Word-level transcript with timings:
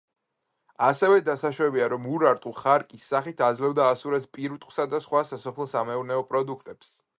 ასევე 0.85 1.19
დასაშვებია, 1.27 1.89
რომ 1.93 2.07
ურარტუ 2.13 2.53
ხარკის 2.61 3.05
სახით 3.11 3.45
აძლევდა 3.49 3.87
ასურეთს 3.97 4.27
პირუტყვსა 4.39 4.89
და 4.95 5.05
სხვა 5.07 5.25
სასოფლო-სამეურნეო 5.35 6.29
პროდუქტებს. 6.33 6.95